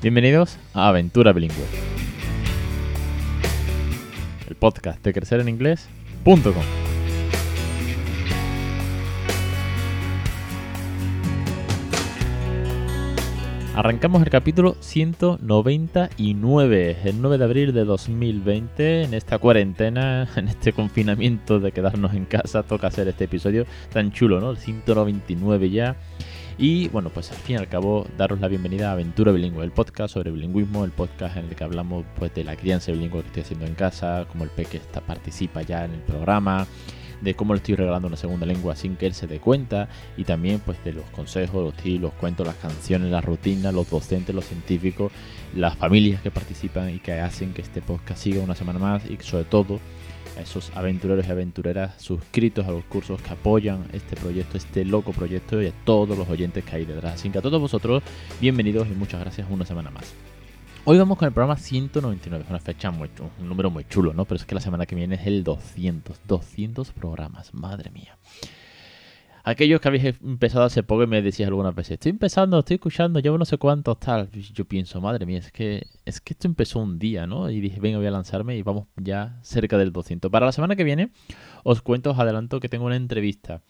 [0.00, 1.64] Bienvenidos a Aventura Bilingüe,
[4.48, 6.54] el podcast de crecereninglés.com.
[13.74, 20.72] Arrancamos el capítulo 199, el 9 de abril de 2020, en esta cuarentena, en este
[20.72, 24.52] confinamiento de quedarnos en casa, toca hacer este episodio tan chulo, ¿no?
[24.52, 25.96] El 199 ya.
[26.60, 29.70] Y bueno, pues al fin y al cabo, daros la bienvenida a Aventura Bilingüe, el
[29.70, 33.28] podcast sobre bilingüismo, el podcast en el que hablamos pues de la crianza bilingüe que
[33.28, 36.66] estoy haciendo en casa, cómo el peque está, participa ya en el programa,
[37.20, 40.24] de cómo le estoy regalando una segunda lengua sin que él se dé cuenta y
[40.24, 44.34] también pues de los consejos, los tips, los cuentos, las canciones, las rutinas, los docentes,
[44.34, 45.12] los científicos,
[45.54, 49.16] las familias que participan y que hacen que este podcast siga una semana más y
[49.22, 49.78] sobre todo
[50.36, 55.12] a esos aventureros y aventureras suscritos a los cursos que apoyan este proyecto, este loco
[55.12, 57.14] proyecto y a todos los oyentes que hay detrás.
[57.14, 58.02] Así que a todos vosotros,
[58.40, 60.14] bienvenidos y muchas gracias una semana más.
[60.84, 64.24] Hoy vamos con el programa 199, es una fecha muy, un número muy chulo, ¿no?
[64.24, 68.16] Pero es que la semana que viene es el 200, 200 programas, madre mía.
[69.44, 73.20] Aquellos que habéis empezado hace poco y me decís algunas veces, estoy empezando, estoy escuchando,
[73.20, 74.30] llevo no sé cuántos tal.
[74.30, 77.50] Yo pienso, madre mía, es que, es que esto empezó un día, ¿no?
[77.50, 80.30] Y dije, venga, voy a lanzarme y vamos ya cerca del 200.
[80.30, 81.10] Para la semana que viene,
[81.64, 83.62] os cuento, os adelanto que tengo una entrevista.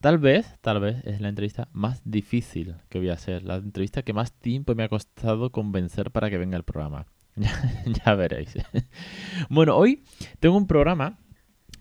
[0.00, 4.02] Tal vez, tal vez es la entrevista más difícil que voy a hacer, la entrevista
[4.02, 7.06] que más tiempo me ha costado convencer para que venga el programa.
[8.04, 8.56] ya veréis.
[9.50, 10.02] bueno, hoy
[10.40, 11.18] tengo un programa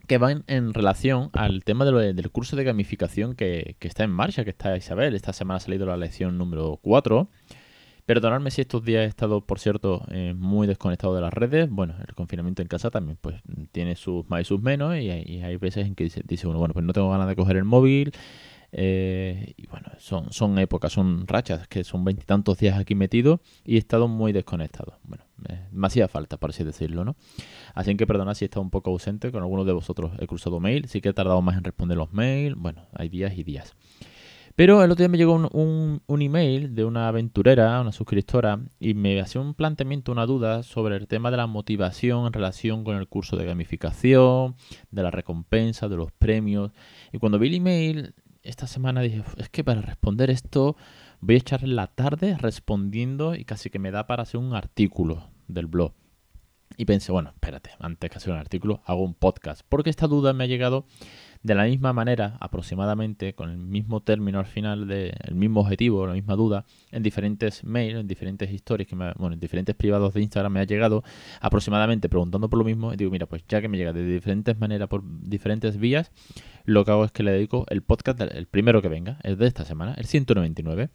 [0.09, 4.49] que van en relación al tema del curso de gamificación que, está en marcha, que
[4.49, 5.13] está Isabel.
[5.13, 7.29] Esta semana ha salido la lección número 4.
[8.07, 11.69] Perdonadme si estos días he estado, por cierto, eh, muy desconectado de las redes.
[11.69, 13.35] Bueno, el confinamiento en casa también pues
[13.71, 16.73] tiene sus más y sus menos y hay, veces en que dice, dice, uno, bueno,
[16.73, 18.11] pues no tengo ganas de coger el móvil.
[18.71, 23.75] Eh, y bueno, son, son épocas, son rachas, que son veintitantos días aquí metido y
[23.75, 24.99] he estado muy desconectado.
[25.03, 25.23] Bueno,
[25.71, 27.15] me hacía falta, por así decirlo, ¿no?
[27.73, 30.59] Así que perdonad si he estado un poco ausente, con algunos de vosotros he cruzado
[30.59, 33.75] mail, sí que he tardado más en responder los mails, bueno, hay días y días.
[34.55, 38.93] Pero el otro día me llegó un, un, email de una aventurera, una suscriptora, y
[38.93, 42.97] me hacía un planteamiento, una duda sobre el tema de la motivación en relación con
[42.97, 44.55] el curso de gamificación,
[44.91, 46.71] de la recompensa, de los premios.
[47.13, 48.13] Y cuando vi el email
[48.49, 50.75] esta semana dije, es que para responder esto
[51.21, 55.29] voy a echar la tarde respondiendo y casi que me da para hacer un artículo
[55.47, 55.93] del blog.
[56.77, 59.61] Y pensé, bueno, espérate, antes que hacer un artículo, hago un podcast.
[59.67, 60.85] Porque esta duda me ha llegado
[61.43, 66.07] de la misma manera, aproximadamente, con el mismo término al final, de, el mismo objetivo,
[66.07, 70.21] la misma duda, en diferentes mails, en diferentes historias, que bueno, en diferentes privados de
[70.21, 71.03] Instagram me ha llegado
[71.41, 72.93] aproximadamente preguntando por lo mismo.
[72.93, 76.11] Y digo, mira, pues ya que me llega de diferentes maneras, por diferentes vías,
[76.65, 79.47] lo que hago es que le dedico el podcast, el primero que venga, el de
[79.47, 80.89] esta semana, el 199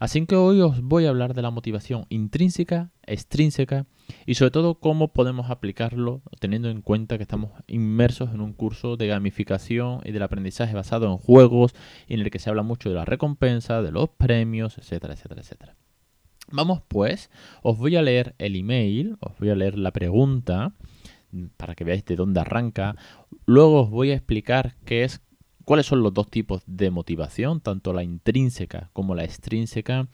[0.00, 3.84] Así que hoy os voy a hablar de la motivación intrínseca, extrínseca
[4.24, 8.96] y sobre todo cómo podemos aplicarlo teniendo en cuenta que estamos inmersos en un curso
[8.96, 11.74] de gamificación y del aprendizaje basado en juegos
[12.08, 15.76] en el que se habla mucho de la recompensa, de los premios, etcétera, etcétera, etcétera.
[16.50, 17.30] Vamos pues,
[17.62, 20.72] os voy a leer el email, os voy a leer la pregunta
[21.56, 22.96] para que veáis de dónde arranca.
[23.46, 25.22] Luego os voy a explicar qué es
[25.64, 30.08] cuáles son los dos tipos de motivación, tanto la intrínseca como la extrínseca.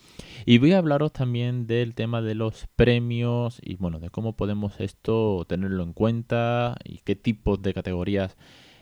[0.44, 4.78] Y voy a hablaros también del tema de los premios y bueno, de cómo podemos
[4.80, 8.36] esto tenerlo en cuenta y qué tipos de categorías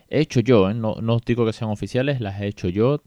[0.09, 0.69] he hecho yo.
[0.69, 0.75] ¿eh?
[0.75, 3.03] No, no, os digo que sean oficiales, las he hecho yo.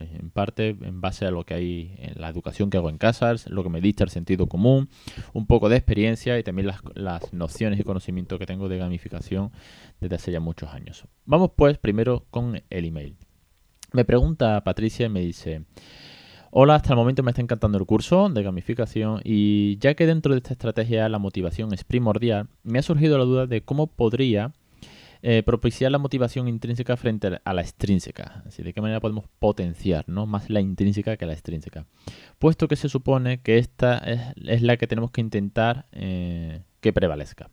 [0.00, 3.34] En parte en base a lo que hay en la educación que hago en casa,
[3.46, 4.88] lo que me dicta el sentido común,
[5.32, 9.52] un poco de experiencia y también las, las nociones y conocimiento que tengo de gamificación
[10.00, 11.04] desde hace ya muchos años.
[11.24, 13.16] Vamos pues primero con el email.
[13.92, 15.64] Me pregunta Patricia y me dice,
[16.50, 20.32] hola, hasta el momento me está encantando el curso de gamificación y ya que dentro
[20.32, 24.52] de esta estrategia la motivación es primordial, me ha surgido la duda de cómo podría
[25.22, 28.44] eh, propiciar la motivación intrínseca frente a la extrínseca.
[28.56, 31.86] De qué manera podemos potenciar más la intrínseca que la extrínseca.
[32.38, 37.50] Puesto que se supone que esta es, la que tenemos que intentar eh, que prevalezca.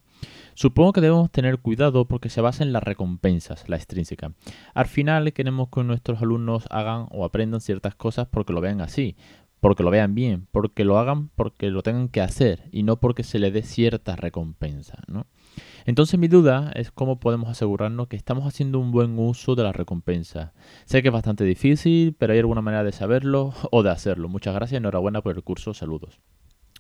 [0.53, 4.31] Supongo que debemos tener cuidado porque se basa en las recompensas, la extrínseca.
[4.73, 9.17] Al final queremos que nuestros alumnos hagan o aprendan ciertas cosas porque lo vean así,
[9.65, 13.23] porque lo vean bien, porque lo hagan porque lo tengan que hacer y no porque
[13.23, 15.01] se le dé cierta recompensa.
[15.07, 15.25] ¿no?
[15.88, 19.71] Entonces mi duda es cómo podemos asegurarnos que estamos haciendo un buen uso de la
[19.71, 20.53] recompensa.
[20.85, 24.29] Sé que es bastante difícil, pero hay alguna manera de saberlo o de hacerlo.
[24.29, 26.19] Muchas gracias, enhorabuena por el curso, saludos.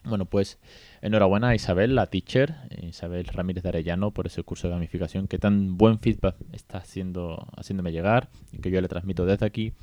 [0.03, 0.59] Bueno, pues
[1.01, 2.53] enhorabuena a Isabel, la teacher,
[2.83, 7.47] Isabel Ramírez de Arellano, por ese curso de gamificación que tan buen feedback está haciendo,
[7.57, 9.73] haciéndome llegar y que yo le transmito desde aquí.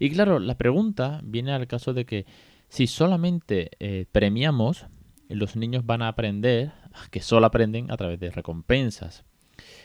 [0.00, 2.26] Y claro, la pregunta viene al caso de que
[2.68, 4.86] Si solamente eh, premiamos,
[5.28, 6.72] los niños van a aprender
[7.10, 9.24] que solo aprenden a través de recompensas.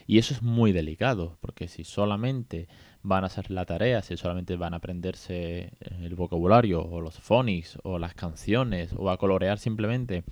[0.08, 2.68] Y eso es muy delicado, porque si solamente
[3.02, 5.72] van a hacer la tarea, si solamente van a aprenderse eh,
[6.04, 10.24] el vocabulario o los phonics o las canciones o a colorear simplemente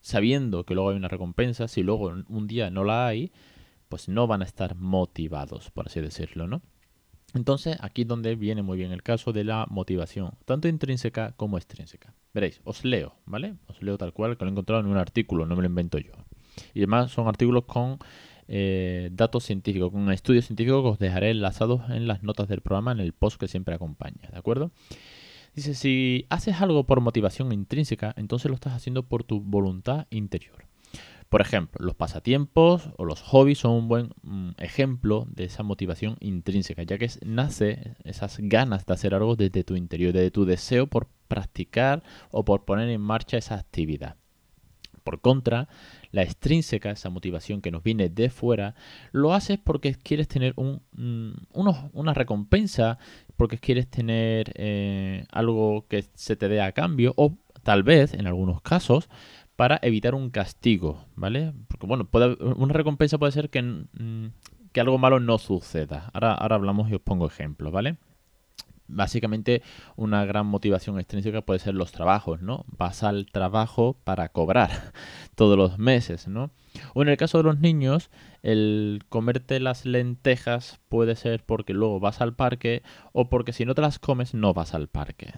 [0.00, 3.30] sabiendo que luego hay una recompensa, si luego un día no la hay,
[3.88, 6.62] pues no van a estar motivados, por así decirlo, ¿no?
[7.34, 11.56] Entonces, aquí es donde viene muy bien el caso de la motivación, tanto intrínseca como
[11.56, 12.14] extrínseca.
[12.34, 13.56] Veréis, os leo, ¿vale?
[13.68, 15.98] Os leo tal cual, que lo he encontrado en un artículo, no me lo invento
[15.98, 16.12] yo.
[16.74, 17.98] Y además son artículos con
[18.48, 22.92] eh, datos científicos, con estudios científicos que os dejaré enlazados en las notas del programa,
[22.92, 24.72] en el post que siempre acompaña, ¿de acuerdo?
[25.54, 30.71] Dice, si haces algo por motivación intrínseca, entonces lo estás haciendo por tu voluntad interior.
[31.32, 36.18] Por ejemplo, los pasatiempos o los hobbies son un buen mm, ejemplo de esa motivación
[36.20, 40.88] intrínseca, ya que nace esas ganas de hacer algo desde tu interior, desde tu deseo
[40.88, 42.02] por practicar
[42.32, 44.16] o por poner en marcha esa actividad.
[45.04, 45.68] Por contra,
[46.10, 48.74] la extrínseca, esa motivación que nos viene de fuera,
[49.10, 52.98] lo haces porque quieres tener mm, una recompensa,
[53.38, 58.26] porque quieres tener eh, algo que se te dé a cambio, o tal vez, en
[58.26, 59.08] algunos casos,
[59.62, 61.52] para evitar un castigo, ¿vale?
[61.68, 62.08] Porque, bueno,
[62.56, 64.32] una recompensa puede ser que, mm,
[64.72, 66.10] que algo malo no suceda.
[66.12, 67.96] Ahora, ahora hablamos y os pongo ejemplos, ¿vale?
[68.88, 69.62] básicamente
[69.94, 72.64] una gran motivación extrínseca puede ser los trabajos, ¿no?
[72.66, 74.70] Vas al trabajo para cobrar
[75.36, 76.50] todos los meses, ¿no?
[76.94, 78.10] O en el caso de los niños,
[78.42, 82.82] el comerte las lentejas puede ser porque luego vas al parque
[83.12, 85.32] o porque si no te las comes no vas al parque.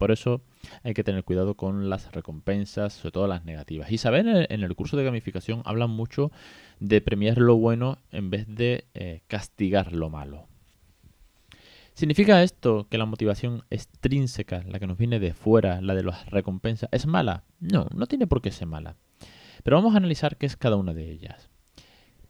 [0.00, 0.40] Por eso
[0.82, 3.92] hay que tener cuidado con las recompensas, sobre todo las negativas.
[3.92, 6.32] Isabel en el curso de gamificación habla mucho
[6.78, 10.46] de premiar lo bueno en vez de eh, castigar lo malo.
[11.92, 16.30] ¿Significa esto que la motivación extrínseca, la que nos viene de fuera, la de las
[16.30, 17.44] recompensas, es mala?
[17.60, 18.96] No, no tiene por qué ser mala.
[19.62, 21.49] Pero vamos a analizar qué es cada una de ellas.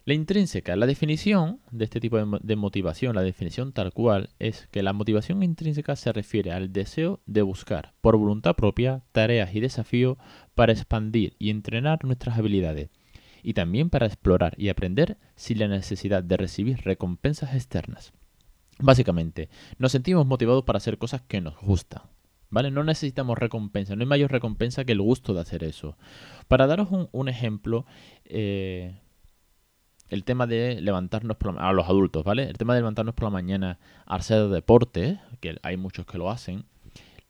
[0.07, 4.83] La intrínseca, la definición de este tipo de, motivación, la definición tal cual, es que
[4.83, 10.17] la motivación intrínseca se refiere al deseo de buscar, por voluntad propia, tareas y desafíos
[10.55, 12.89] para expandir y entrenar nuestras habilidades,
[13.43, 18.15] y también para explorar y aprender sin la necesidad de recibir recompensas externas.
[18.79, 22.03] Básicamente, nos sentimos motivados para hacer cosas que nos gustan.
[22.49, 22.73] ¿Vale?
[22.73, 25.97] No necesitamos recompensa, no hay mayor recompensa que el gusto de hacer eso.
[26.49, 27.87] Para daros un, ejemplo,
[28.25, 28.99] eh,
[30.11, 32.45] el tema de levantarnos por la, los adultos, ¿vale?
[32.45, 36.31] El tema de levantarnos por la mañana a hacer deporte, que hay muchos que lo
[36.31, 36.67] hacen,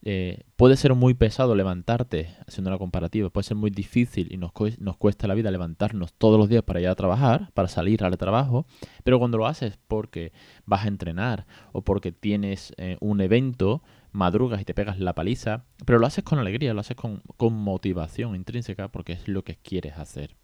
[0.02, 4.52] eh, puede ser muy pesado levantarte, haciendo una comparativa, puede ser muy difícil y nos,
[4.78, 8.16] nos cuesta la vida levantarnos todos los días para ir a trabajar, para salir al
[8.16, 8.64] trabajo,
[9.04, 10.32] pero cuando lo haces porque
[10.64, 15.64] vas a entrenar o porque tienes eh, un evento, madrugas y te pegas la paliza,
[15.84, 19.56] pero lo haces con alegría, lo haces con, con motivación intrínseca porque es lo que
[19.56, 20.34] quieres hacer.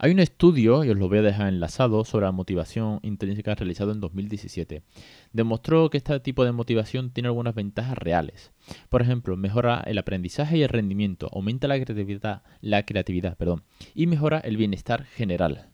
[0.00, 3.90] Hay un estudio, y os lo voy a dejar enlazado, sobre la motivación intrínseca realizado
[3.90, 4.84] en 2017.
[5.32, 8.52] Demostró que este tipo de motivación tiene algunas ventajas reales.
[8.90, 14.06] Por ejemplo, mejora el aprendizaje y el rendimiento, aumenta la creatividad, la creatividad perdón, y
[14.06, 15.70] mejora el bienestar general.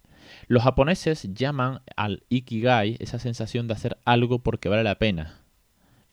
[0.49, 5.44] Los japoneses llaman al ikigai esa sensación de hacer algo porque vale la pena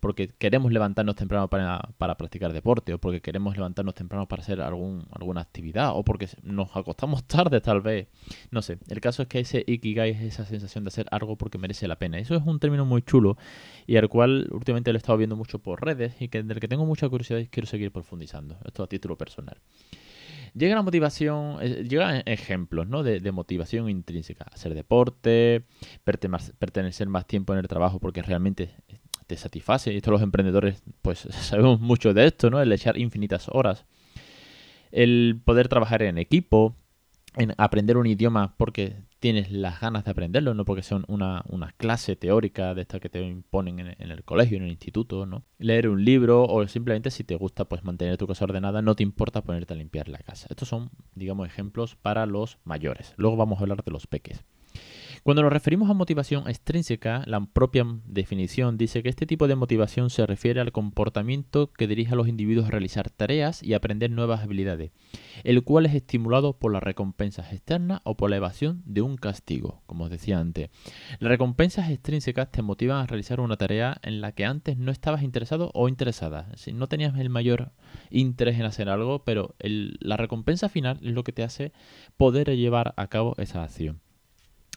[0.02, 5.06] porque queremos levantarnos temprano para, practicar deporte, o porque queremos levantarnos temprano para hacer algún,
[5.12, 8.08] alguna actividad, o porque nos acostamos tarde tal vez.
[8.50, 11.60] No sé, el caso es que ese ikigai es esa sensación de hacer algo porque
[11.60, 12.18] merece la pena.
[12.18, 13.38] Eso es un término muy chulo
[13.86, 16.68] y al cual últimamente lo he estado viendo mucho por redes y que, del que
[16.68, 18.58] tengo mucha curiosidad y quiero seguir profundizando.
[18.66, 19.58] Esto a título personal.
[20.54, 23.04] Llega la motivación, eh, llegan ejemplos ¿no?
[23.04, 24.46] de, motivación intrínseca.
[24.52, 25.64] Hacer deporte,
[26.04, 28.72] pertenecer más tiempo en el trabajo porque realmente
[29.32, 29.94] te satisface.
[29.94, 32.62] Y esto los emprendedores, pues sabemos mucho de esto, ¿no?
[32.62, 33.86] El echar infinitas horas.
[34.92, 36.76] El poder trabajar en equipo,
[37.38, 41.46] en aprender un idioma porque tienes las ganas de aprenderlo, no porque sea una,
[41.78, 45.46] clase teórica de esta que te imponen en, el colegio, en el instituto, ¿no?
[45.60, 49.04] Leer un libro o simplemente si te gusta pues mantener tu casa ordenada, no te
[49.04, 50.48] importa ponerte a limpiar la casa.
[50.50, 53.14] Estos son, digamos, ejemplos para los mayores.
[53.16, 54.44] Luego vamos a hablar de los peques.
[55.24, 60.10] Cuando nos referimos a motivación extrínseca, la propia definición dice que este tipo de motivación
[60.10, 64.42] se refiere al comportamiento que dirige a los individuos a realizar tareas y aprender nuevas
[64.42, 64.90] habilidades,
[65.44, 69.84] el cual es estimulado por las recompensas externas o por la evasión de un castigo,
[69.86, 70.72] como os decía antes.
[71.20, 75.22] Las recompensas extrínsecas te motivan a realizar una tarea en la que antes no estabas
[75.22, 76.48] interesado o interesada.
[76.56, 77.74] Si no tenías el mayor
[78.10, 81.74] interés en hacer algo, pero la recompensa final es lo que te hace
[82.18, 84.02] poder llevar a cabo esa acción.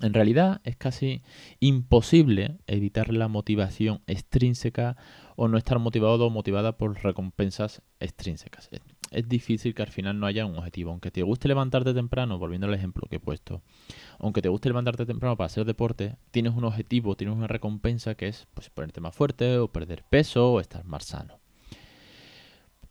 [0.01, 1.23] En realidad es casi
[1.61, 4.97] imposible evitar la motivación extrínseca
[5.37, 8.69] o no estar motivado o motivada por recompensas extrínsecas.
[9.13, 10.91] Es difícil que al final no haya un objetivo.
[10.91, 13.63] Aunque te guste levantarte temprano, volviendo al ejemplo que he puesto,
[14.19, 18.27] aunque te guste levantarte temprano para hacer deporte, tienes un objetivo, tienes una recompensa que
[18.27, 21.44] es pues, ponerte más fuerte o perder peso o estar más sano.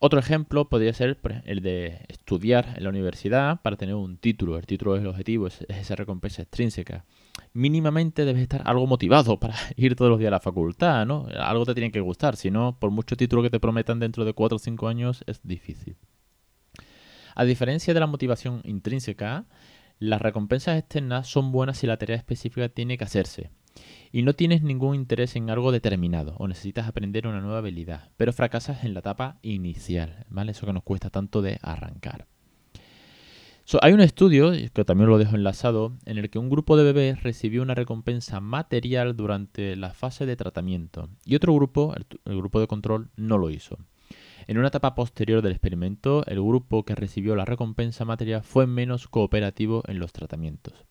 [0.06, 4.58] Otro ejemplo podría ser el de estudiar en la universidad para tener un título.
[4.58, 7.06] El título es el objetivo, es, esa recompensa extrínseca.
[7.54, 11.28] Mínimamente debes estar algo motivado para ir todos los días a la facultad, ¿no?
[11.40, 14.34] Algo te tiene que gustar, si no, por mucho título que te prometan dentro de
[14.34, 15.96] 4 o 5 años, es difícil.
[17.34, 19.46] A diferencia de la motivación intrínseca,
[20.00, 23.52] las recompensas externas son buenas si la tarea específica tiene que hacerse
[24.14, 28.32] y no tienes ningún interés en algo determinado o necesitas aprender una nueva habilidad, pero
[28.32, 30.52] fracasas en la etapa inicial, ¿vale?
[30.52, 32.28] Eso que nos cuesta tanto de arrancar.
[33.82, 37.24] hay un estudio, que también lo dejo enlazado, en el que un grupo de bebés
[37.24, 42.68] recibió una recompensa material durante la fase de tratamiento y otro grupo, el grupo de
[42.68, 43.80] control, no lo hizo.
[44.46, 49.08] En una etapa posterior del experimento, el grupo que recibió la recompensa material fue menos
[49.08, 50.86] cooperativo en los tratamientos.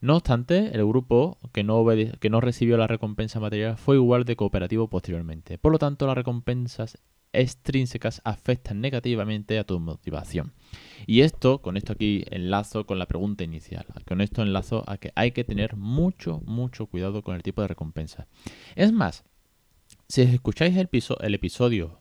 [0.00, 5.58] No obstante, el grupo que no, recibió la recompensa material fue igual de cooperativo posteriormente.
[5.58, 6.98] Por lo tanto, las recompensas
[7.32, 10.52] extrínsecas afectan negativamente a tu motivación.
[11.06, 13.86] Y esto, con esto aquí enlazo con la pregunta inicial.
[14.06, 17.68] Con esto enlazo a que hay que tener mucho, mucho cuidado con el tipo de
[17.68, 18.26] recompensa.
[18.76, 19.24] Es más,
[20.08, 20.88] si escucháis el,
[21.20, 22.00] el episodio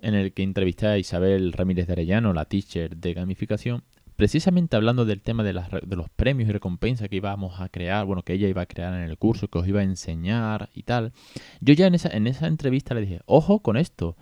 [0.00, 3.84] en el que entrevisté a Isabel Ramírez de Arellano, la teacher de gamificación,
[4.22, 8.34] precisamente hablando del tema de, los premios y recompensas que íbamos a crear, bueno, que
[8.34, 11.12] ella iba a crear en el curso, que os iba a enseñar y tal,
[11.60, 14.16] yo ya en esa, en esa entrevista le dije, ojo con esto,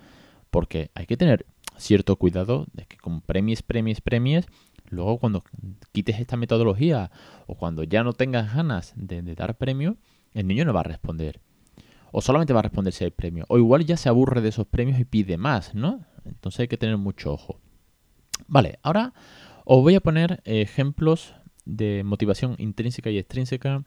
[0.50, 1.44] porque hay que tener
[1.76, 4.46] cierto cuidado de que con premios, premios, premios,
[4.88, 5.44] luego cuando
[5.92, 7.10] quites esta metodología
[7.46, 9.98] o cuando ya no tengas ganas de, de dar premio,
[10.32, 11.42] el niño no va a responder.
[12.10, 13.44] O solamente va a responder si hay premio.
[13.48, 16.06] O igual ya se aburre de esos premios y pide más, ¿no?
[16.24, 17.60] Entonces hay que tener mucho ojo.
[18.48, 19.12] Vale, ahora
[19.64, 23.84] os voy a poner ejemplos de motivación intrínseca y extrínseca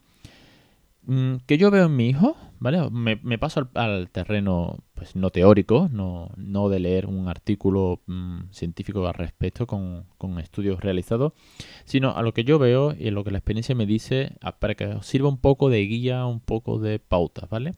[1.02, 2.88] mm, que yo veo en mi hijo, ¿vale?
[2.90, 9.06] Me, paso al, terreno pues no teórico, no, no, de leer un artículo mm, científico
[9.06, 11.32] al respecto con, con, estudios realizados,
[11.84, 14.74] sino a lo que yo veo y a lo que la experiencia me dice para
[14.74, 17.72] que os sirva un poco de guía, un poco de pauta, ¿vale?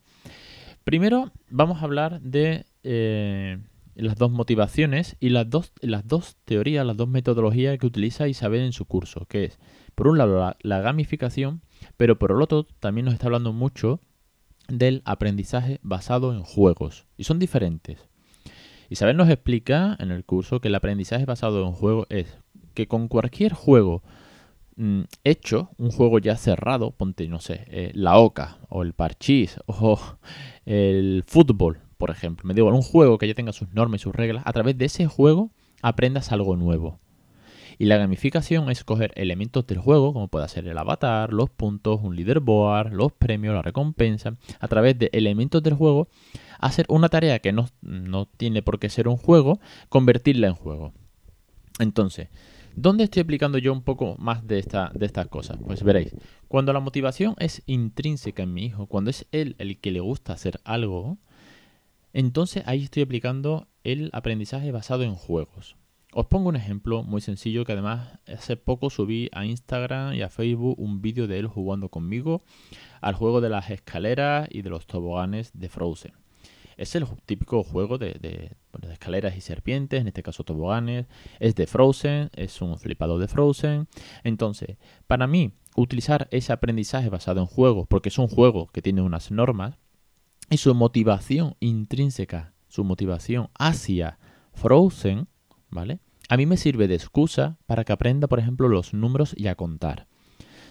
[0.87, 3.57] Primero vamos a hablar de eh,
[3.97, 8.61] las dos motivaciones y las dos, las dos teorías, las dos metodologías que utiliza Isabel
[8.61, 9.59] en su curso, que es,
[9.95, 11.61] por un lado, la, gamificación,
[11.97, 13.99] pero por el otro también nos está hablando mucho
[14.67, 17.07] del aprendizaje basado en juegos.
[17.17, 18.07] Y son diferentes.
[18.89, 22.37] Isabel nos explica en el curso que el aprendizaje basado en juegos es
[22.75, 24.03] que con cualquier juego
[24.75, 29.59] mm, hecho, un juego ya cerrado, ponte, no sé, eh, la oca o el parchís
[29.65, 29.99] o
[30.65, 34.15] el fútbol, por ejemplo, me digo, un juego que ya tenga sus normas y sus
[34.15, 35.51] reglas, a través de ese juego
[35.81, 36.99] aprendas algo nuevo.
[37.79, 41.99] Y la gamificación es coger elementos del juego, como puede ser el avatar, los puntos,
[42.01, 46.07] un leaderboard, los premios, la recompensa, a través de elementos del juego,
[46.59, 50.93] hacer una tarea que no, no tiene por qué ser un juego, convertirla en juego.
[51.79, 52.29] Entonces,
[52.79, 55.57] ¿Dónde estoy aplicando yo un poco más de, esta, de estas cosas?
[55.65, 56.15] Pues veréis,
[56.47, 60.33] cuando la motivación es intrínseca en mi hijo, cuando es él el que le gusta
[60.33, 61.17] hacer algo,
[62.13, 65.75] entonces ahí estoy aplicando el aprendizaje basado en juegos.
[66.13, 70.29] Os pongo un ejemplo muy sencillo que además hace poco subí a Instagram y a
[70.29, 72.43] Facebook un vídeo de él jugando conmigo
[73.01, 76.13] al juego de las escaleras y de los toboganes de Frozen.
[76.77, 78.55] Es el típico juego de, de,
[78.91, 81.07] escaleras y serpientes, en este caso toboganes.
[81.39, 83.87] Es de Frozen, es un flipado de Frozen.
[84.23, 89.01] Entonces, para mí, utilizar ese aprendizaje basado en juegos, porque es un juego que tiene
[89.01, 89.77] unas normas,
[90.49, 94.17] y su motivación intrínseca, su motivación hacia
[94.53, 95.27] Frozen,
[95.69, 95.99] ¿vale?
[96.29, 99.55] A mí me sirve de excusa para que aprenda, por ejemplo, los números y a
[99.55, 100.07] contar.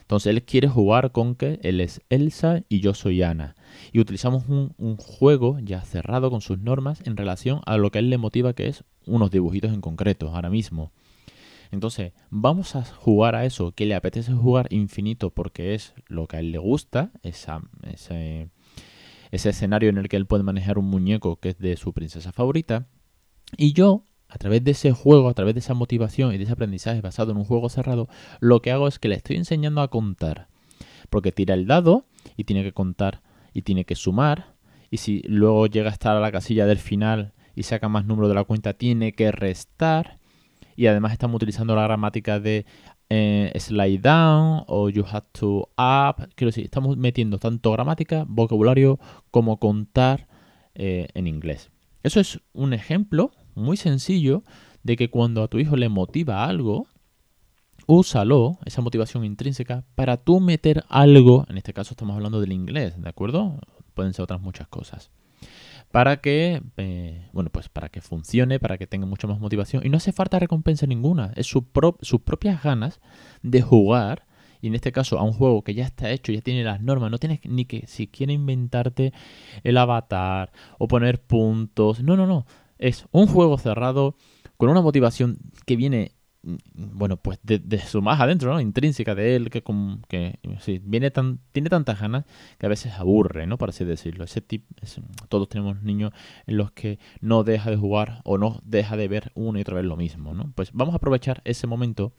[0.07, 3.57] Entonces él quiere jugar con que él es Elsa y yo soy Ana.
[3.93, 8.01] Y utilizamos un, juego ya cerrado con sus normas en relación a lo que a
[8.01, 10.93] él le motiva, que es unos dibujitos en concreto, ahora mismo.
[11.73, 16.37] Entonces, vamos a jugar a eso que le apetece jugar infinito porque es lo que
[16.37, 18.49] a él le gusta, esa, ese,
[19.31, 22.33] ese escenario en el que él puede manejar un muñeco que es de su princesa
[22.33, 22.87] favorita.
[23.57, 26.53] Y yo, a través de ese juego, a través de esa motivación y de ese
[26.53, 28.09] aprendizaje basado en un juego cerrado,
[28.41, 30.49] lo que hago es que le estoy enseñando a contar.
[31.11, 32.07] Porque tira el dado
[32.37, 34.55] y tiene que contar y tiene que sumar.
[34.91, 38.29] Y si luego llega a estar a la casilla del final y saca más número
[38.29, 40.19] de la cuenta, tiene que restar.
[40.79, 42.67] y además estamos utilizando la gramática de
[43.09, 46.29] eh, slide down o you have to up.
[46.35, 48.99] Quiero decir, estamos metiendo tanto gramática, vocabulario
[49.31, 50.29] como contar
[50.75, 51.71] eh, en inglés.
[52.03, 54.43] Eso es un ejemplo muy sencillo
[54.83, 56.87] de que cuando a tu hijo le motiva algo,
[57.87, 63.01] úsalo, esa motivación intrínseca, para tú meter algo, en este caso estamos hablando del inglés,
[63.01, 63.59] ¿de acuerdo?
[63.95, 65.11] Pueden ser otras muchas cosas
[65.97, 69.83] para que, eh, bueno, pues para que funcione, para que tenga mucha más motivación.
[69.83, 73.01] Y no hace falta recompensa ninguna, es sus propias ganas
[73.41, 74.27] de jugar.
[74.61, 77.11] Y en este caso, a un juego que ya está hecho, ya tiene las normas,
[77.11, 79.15] no tienes ni que siquiera inventarte
[79.65, 82.03] el avatar o poner puntos.
[82.03, 82.45] No, no, no.
[82.77, 84.19] Es un juego cerrado
[84.59, 86.13] con una motivación que viene
[86.75, 88.61] bueno, pues de, su más adentro, ¿no?
[88.61, 89.65] Intrínseca de él, que,
[90.09, 92.25] que sí, viene tan, tiene tantas ganas
[92.59, 93.59] que a veces aburre, ¿no?
[93.59, 94.25] Para así decirlo.
[94.25, 94.67] Ese tipo,
[95.29, 96.13] todos tenemos niños
[96.47, 99.75] en los que no deja de jugar o no deja de ver una y otra
[99.75, 100.53] vez lo mismo, ¿no?
[100.55, 102.13] Pues vamos a aprovechar ese momento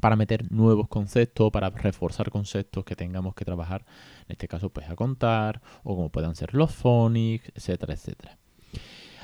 [0.00, 3.84] para meter nuevos conceptos, para reforzar conceptos que tengamos que trabajar,
[4.26, 8.38] en este caso, pues a contar, o como puedan ser los phonics, etcétera, etcétera.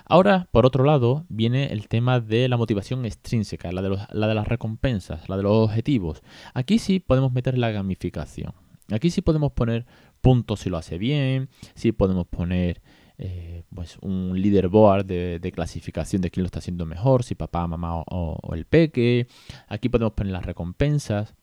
[0.09, 4.35] Ahora, por otro lado, viene el tema de la motivación extrínseca, la de, la de
[4.35, 6.23] las recompensas, la de los objetivos.
[6.55, 8.53] Aquí sí podemos meter la gamificación.
[8.93, 9.85] Aquí sí podemos poner
[10.21, 12.83] puntos si lo hace bien, sí podemos poner
[13.19, 17.67] eh, pues un leaderboard de, de, clasificación de quién lo está haciendo mejor, si papá,
[17.67, 19.27] mamá o, el peque.
[19.67, 21.35] Aquí podemos poner las recompensas.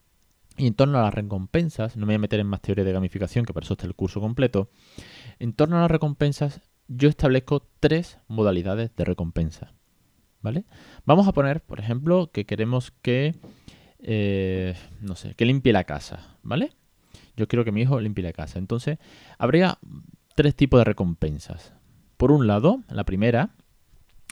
[0.55, 2.91] Y en torno a las recompensas, no me voy a meter en más teoría de
[2.93, 4.69] gamificación, que por eso está el curso completo.
[5.39, 6.61] En torno a las recompensas,
[6.95, 9.73] yo establezco tres modalidades de recompensa.
[10.41, 10.65] ¿Vale?
[11.05, 13.33] Vamos a poner, por ejemplo, que queremos que,
[13.99, 16.73] eh, no sé, que limpie la casa, ¿vale?
[17.37, 18.59] Yo quiero que mi hijo limpie la casa.
[18.59, 18.97] Entonces,
[19.37, 19.79] habría
[20.35, 21.73] tres tipos de recompensas.
[22.17, 23.51] Por un lado, la primera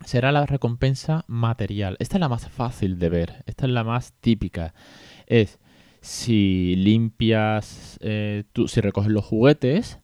[0.06, 1.96] será la recompensa material.
[2.00, 4.74] Esta es la más fácil de ver, esta es la más típica.
[5.28, 5.60] Es
[6.02, 10.00] si limpias, eh, tú, si recoges los juguetes,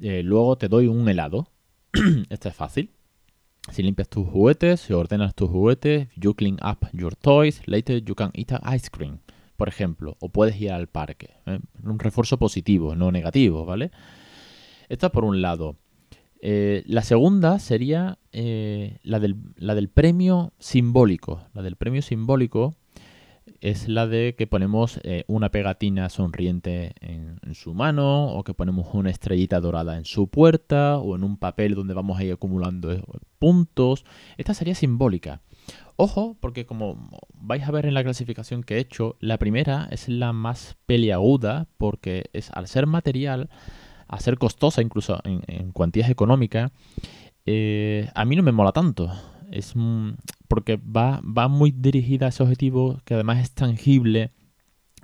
[0.00, 1.48] eh, luego te doy un helado.
[2.30, 2.90] Esta es fácil.
[3.70, 8.14] Si limpias tus juguetes, si ordenas tus juguetes, you clean up your toys, later you
[8.14, 9.20] can eat ice cream,
[9.56, 11.30] por ejemplo, o puedes ir al parque.
[11.46, 11.60] ¿eh?
[11.82, 13.90] Un refuerzo positivo, no negativo, ¿vale?
[14.88, 15.76] Esta por un lado.
[16.40, 21.42] Eh, la segunda sería eh, la, del, la del premio simbólico.
[21.54, 22.74] La del premio simbólico
[23.60, 28.88] es la de que ponemos eh, una pegatina sonriente en, su mano o que ponemos
[28.94, 32.92] una estrellita dorada en su puerta o en un papel donde vamos a ir acumulando
[32.92, 33.02] eh,
[33.38, 34.04] puntos.
[34.36, 35.40] Esta sería simbólica.
[35.96, 40.08] Ojo, porque como vais a ver en la clasificación que he hecho, la primera es
[40.08, 43.48] la más peliaguda porque es al ser material,
[44.08, 46.72] a ser costosa incluso en, cuantías económicas,
[47.46, 49.10] eh, a mí no me mola tanto.
[49.50, 49.74] Es
[50.48, 54.32] porque va, va muy dirigida a ese objetivo que además es tangible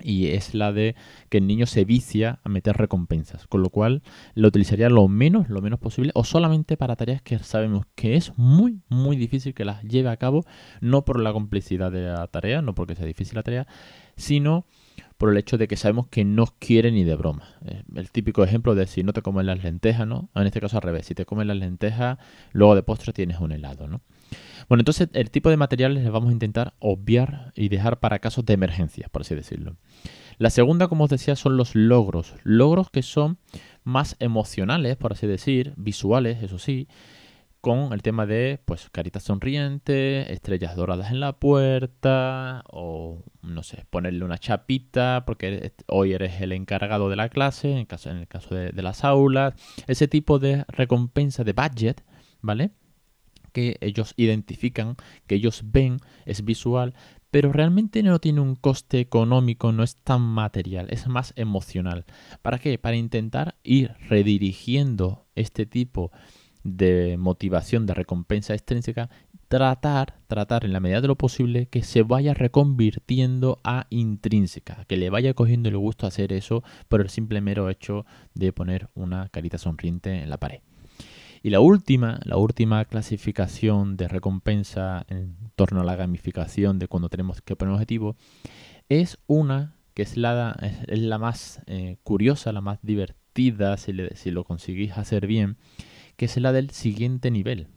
[0.03, 0.95] y es la de
[1.29, 4.01] que el niño se vicia a meter recompensas, con lo cual
[4.33, 8.33] lo utilizaría lo menos, lo menos posible, o solamente para tareas que sabemos que es
[8.37, 10.43] muy, muy difícil que las lleve a cabo,
[10.79, 13.67] no por la complicidad de la tarea, no porque sea difícil la tarea,
[14.15, 14.65] sino
[15.17, 17.43] por el hecho de que sabemos que no quiere ni de broma.
[17.95, 20.29] El típico ejemplo de si no te comes las lentejas, ¿no?
[20.33, 22.17] En este caso al revés, si te comes las lentejas,
[22.53, 24.01] luego de postre tienes un helado, ¿no?
[24.67, 28.45] Bueno, entonces el tipo de materiales les vamos a intentar obviar y dejar para casos
[28.45, 29.75] de emergencia, por así decirlo.
[30.37, 32.33] La segunda, como os decía, son los logros.
[32.43, 33.37] Logros que son
[33.83, 36.87] más emocionales, por así decir, visuales, eso sí,
[37.61, 43.85] con el tema de pues caritas sonrientes, estrellas doradas en la puerta o no sé,
[43.89, 48.27] ponerle una chapita porque hoy eres el encargado de la clase, en, caso, en el
[48.27, 49.53] caso de, de las aulas,
[49.85, 52.03] ese tipo de recompensa de budget,
[52.41, 52.71] ¿vale?
[53.51, 54.95] Que ellos identifican,
[55.27, 56.93] que ellos ven, es visual,
[57.31, 62.05] pero realmente no tiene un coste económico, no es tan material, es más emocional.
[62.41, 62.77] ¿Para qué?
[62.77, 66.11] Para intentar ir redirigiendo este tipo
[66.63, 69.09] de motivación, de recompensa extrínseca,
[69.47, 74.97] tratar, tratar en la medida de lo posible que se vaya reconvirtiendo a intrínseca, que
[74.97, 78.89] le vaya cogiendo el gusto a hacer eso por el simple mero hecho de poner
[78.93, 80.59] una carita sonriente en la pared.
[81.43, 87.09] Y la última, la última clasificación de recompensa en torno a la gamificación de cuando
[87.09, 88.15] tenemos que poner objetivo
[88.89, 90.55] es una que es la,
[90.87, 95.57] es la más eh, curiosa, la más divertida, si, si lo conseguís hacer bien,
[96.15, 97.67] que es la del siguiente nivel,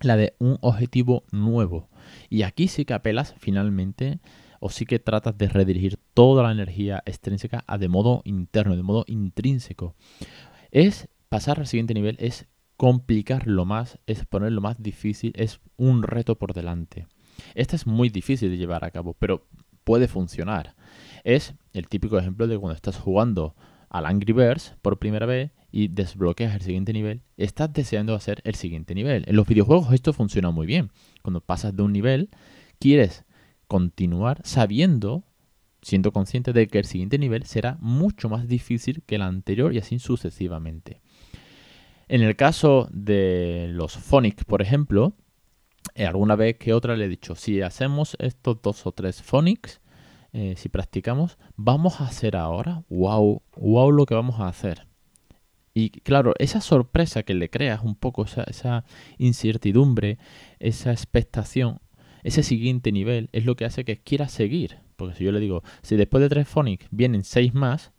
[0.00, 1.88] la de un objetivo nuevo.
[2.28, 4.20] Y aquí sí que apelas finalmente
[4.60, 8.82] o sí que tratas de redirigir toda la energía extrínseca a de modo interno, de
[8.82, 9.94] modo intrínseco.
[10.70, 12.46] Es pasar al siguiente nivel, es
[12.78, 17.08] complicarlo más, es ponerlo más difícil, es un reto por delante.
[17.56, 19.48] Esta es muy difícil de llevar a cabo, pero
[19.82, 20.76] puede funcionar.
[21.24, 23.56] Es el típico ejemplo de cuando estás jugando
[23.90, 28.54] al Angry Birds por primera vez y desbloqueas el siguiente nivel, estás deseando hacer el
[28.54, 29.24] siguiente nivel.
[29.26, 30.92] En los videojuegos esto funciona muy bien.
[31.22, 32.30] Cuando pasas de un nivel,
[32.78, 33.24] quieres
[33.66, 35.24] continuar sabiendo,
[35.82, 39.78] siendo consciente de que el siguiente nivel será mucho más difícil que el anterior y
[39.78, 41.02] así sucesivamente.
[42.08, 45.12] En el caso de los Phonics, por ejemplo,
[45.94, 49.80] eh, alguna vez que otra le he dicho, si hacemos estos dos o tres Phonics,
[50.32, 54.86] eh, si practicamos, vamos a hacer ahora, wow, wow lo que vamos a hacer.
[55.74, 58.84] Y claro, esa sorpresa que le creas un poco, esa,
[59.18, 60.18] incertidumbre,
[60.58, 61.80] esa expectación,
[62.24, 64.78] ese siguiente nivel, es lo que hace que quiera seguir.
[64.96, 67.92] Porque si yo le digo, si después de tres Phonics vienen seis más,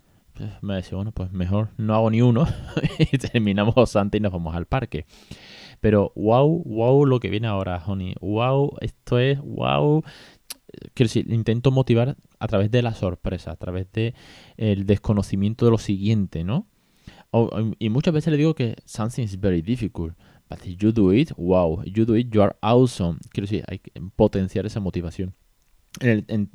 [0.62, 2.48] me dice, bueno, pues mejor no hago ni uno
[3.12, 5.06] y terminamos antes y nos vamos al parque.
[5.80, 8.16] Pero wow, wow lo que viene ahora, Honey.
[8.22, 10.04] Wow, esto es wow.
[10.94, 14.14] Quiero decir, intento motivar a través de la sorpresa, a través de
[14.58, 16.68] el desconocimiento de lo siguiente, ¿no?
[17.78, 20.16] y muchas veces le digo que something is very difficult,
[20.50, 23.20] but if you do it, wow, you do it, you are awesome.
[23.32, 25.36] Quiero decir, hay que potenciar esa motivación.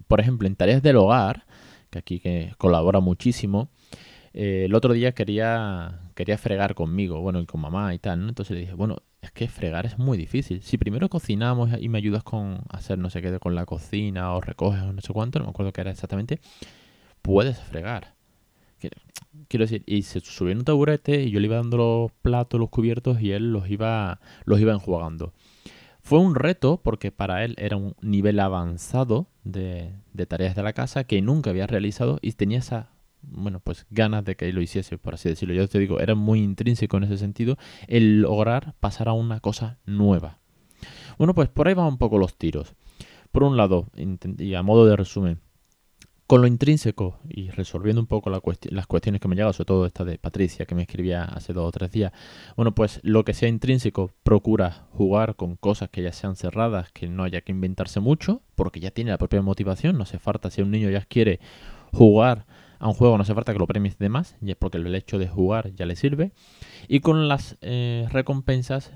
[0.09, 1.47] por ejemplo, en tareas del hogar,
[1.94, 3.68] que aquí que colabora muchísimo,
[4.33, 8.28] eh, el otro día quería, quería fregar conmigo, bueno, y con mamá y tal, ¿no?
[8.28, 10.62] Entonces le dije, bueno, es que fregar es muy difícil.
[10.62, 14.40] Si primero cocinamos y me ayudas con hacer no sé qué con la cocina o
[14.40, 16.40] recoges o no sé cuánto, no me acuerdo qué era exactamente,
[17.22, 18.14] puedes fregar.
[19.48, 22.61] Quiero decir, y se subió en un taburete y yo le iba dando los platos,
[22.61, 25.33] los cubiertos y él los iba, los iba enjuagando.
[26.05, 29.95] Fue un reto porque para él era un nivel avanzado de,
[30.29, 32.90] tareas de la casa que nunca había realizado y tenía esa
[33.23, 35.55] bueno, pues ganas de que lo hiciese, por así decirlo.
[35.55, 37.57] Yo te digo, era muy intrínseco en ese sentido
[37.88, 40.40] el lograr pasar a una cosa nueva.
[41.17, 42.75] Bueno, pues por ahí van un poco los tiros.
[43.33, 45.40] Por un lado, y a modo de resumen,
[46.26, 50.04] con lo intrínseco y resolviendo un poco las cuestiones que me llegan, sobre todo esta
[50.04, 52.12] de Patricia que me escribía hace dos o tres días,
[52.56, 57.08] bueno, pues lo que sea intrínseco, procura jugar con cosas que ya sean cerradas, que
[57.08, 60.62] no haya que inventarse mucho, porque ya tiene la propia motivación, no hace falta, si
[60.62, 61.40] un niño ya quiere
[61.92, 62.46] jugar
[62.78, 65.28] a un juego, no hace falta que lo premies de más, porque el hecho de
[65.28, 66.32] jugar ya le sirve.
[66.88, 68.92] Y con las eh, recompensas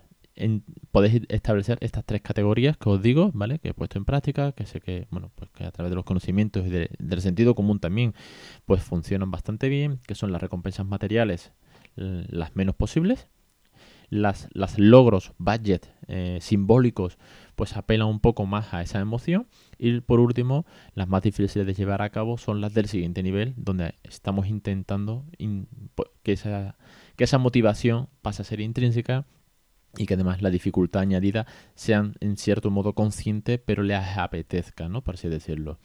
[0.91, 3.59] podéis establecer estas tres categorías que os digo, ¿vale?
[3.59, 6.05] Que he puesto en práctica, que sé que, bueno, pues que a través de los
[6.05, 8.15] conocimientos y del sentido común también,
[8.65, 11.53] pues funcionan bastante bien, que son las recompensas materiales
[11.97, 13.29] las menos posibles,
[14.11, 17.19] las, las logros, budget, eh, simbólicos,
[17.57, 19.47] pues apelan un poco más a esa emoción.
[19.79, 23.55] Y por último, las más difíciles de llevar a cabo son las del siguiente nivel,
[23.57, 25.25] donde estamos intentando
[26.23, 26.77] que, esa,
[27.17, 29.27] que esa motivación pase a ser intrínseca
[29.97, 35.03] y que además la dificultad añadida sean en cierto modo consciente, pero les apetezca, ¿no?
[35.03, 35.79] Por así decirlo.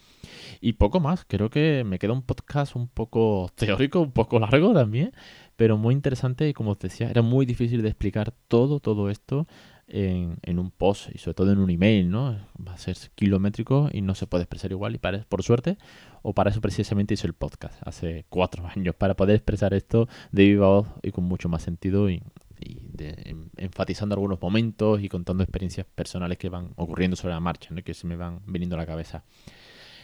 [0.61, 4.73] Y poco más, creo que me queda un podcast un poco teórico, un poco largo
[4.73, 5.13] también,
[5.55, 9.47] pero muy interesante y como os decía, era muy difícil de explicar todo, todo esto
[9.87, 12.37] en, en, un post y sobre todo en un email, ¿no?
[12.65, 15.77] Va a ser kilométrico y no se puede expresar igual y para, por suerte,
[16.21, 20.43] o para eso precisamente hice el podcast hace cuatro años, para poder expresar esto de
[20.43, 22.23] viva voz y con mucho más sentido y,
[22.63, 27.75] y em, enfatizando algunos momentos y contando experiencias personales que van ocurriendo sobre la marcha,
[27.83, 29.23] que se me van viniendo a la cabeza.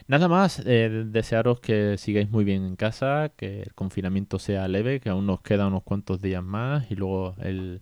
[0.07, 4.99] Nada más, eh, desearos que sigáis muy bien en casa, que el confinamiento sea leve,
[4.99, 7.81] que aún nos quedan unos cuantos días más y luego el,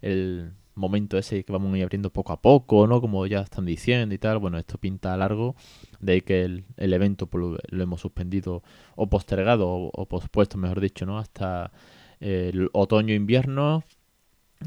[0.00, 3.00] el momento ese que vamos a ir abriendo poco a poco, ¿no?
[3.00, 4.38] Como ya están diciendo y tal.
[4.38, 5.56] Bueno, esto pinta largo,
[6.00, 8.62] de ahí que el, el evento pues, lo, hemos suspendido
[8.96, 11.18] o postergado o, o pospuesto, mejor dicho, ¿no?
[11.18, 11.72] Hasta
[12.20, 13.84] el otoño-invierno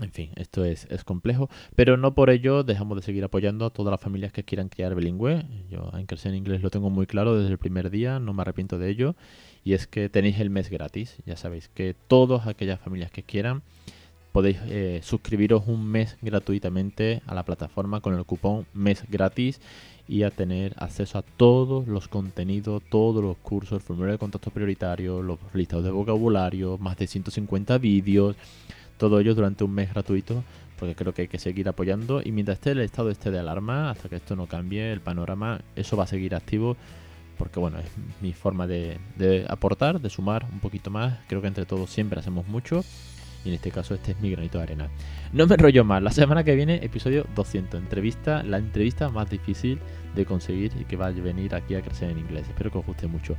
[0.02, 3.91] en fin, esto es, complejo, pero no por ello dejamos de seguir apoyando a todas
[3.91, 5.45] las familias que quieran criar bilingüe.
[5.69, 8.41] Yo en Crecer en Inglés lo tengo muy claro desde el primer día, no me
[8.41, 9.15] arrepiento de ello.
[9.63, 11.17] Y es que tenéis el mes gratis.
[11.26, 13.63] Ya sabéis que todas aquellas familias que quieran
[14.32, 19.60] podéis eh, suscribiros un mes gratuitamente a la plataforma con el cupón mes gratis
[20.08, 24.52] y a tener acceso a todos los contenidos, todos los cursos, el formulario de contacto
[24.52, 28.36] prioritario, los listados de vocabulario, más de 150 vídeos
[28.98, 30.44] todo ello durante un mes gratuito,
[30.78, 32.22] porque creo que hay que seguir apoyando.
[32.24, 35.62] Y mientras esté el estado este de alarma, hasta que esto no cambie el panorama,
[35.76, 36.78] eso va a seguir activo.
[37.38, 37.86] Porque bueno, es
[38.22, 39.00] mi forma de,
[39.48, 41.20] aportar, de sumar un poquito más.
[41.28, 42.84] Creo que entre todos siempre hacemos mucho.
[43.46, 44.90] Y en este caso este es mi granito de arena.
[45.34, 46.02] No me enrollo más.
[46.02, 47.80] La semana que viene, episodio 200.
[47.80, 49.80] Entrevista, la entrevista más difícil
[50.16, 52.48] de conseguir y que va a venir aquí a crecer en inglés.
[52.50, 53.36] Espero que os guste mucho.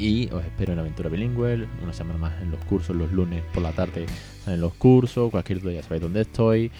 [0.00, 3.62] Y os espero en Aventura Bilingüe, una semana más en los cursos, los lunes por
[3.62, 4.06] la tarde
[4.46, 6.70] en los cursos, cualquier duda ya sabéis dónde estoy.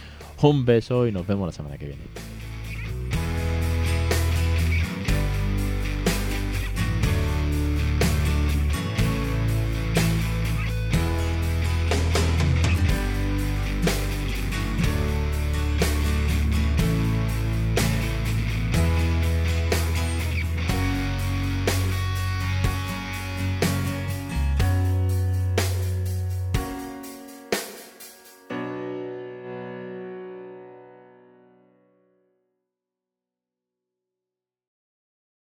[0.40, 2.02] Un beso y nos vemos la semana que viene.